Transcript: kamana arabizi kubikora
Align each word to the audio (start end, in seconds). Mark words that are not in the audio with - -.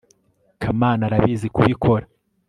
kamana 0.61 1.01
arabizi 1.05 1.47
kubikora 1.55 2.05